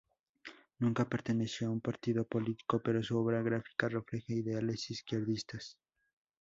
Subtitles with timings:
[0.79, 5.77] Nunca perteneció a un partido político, pero su obra gráfica refleja ideales izquierdistas.